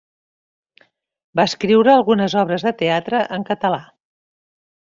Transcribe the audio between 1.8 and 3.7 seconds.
algunes obres de teatre en